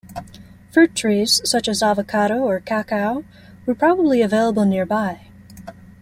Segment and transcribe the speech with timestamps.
[0.71, 3.23] Fruit trees, such as avocado or cacao,
[3.67, 5.27] were probably available nearby.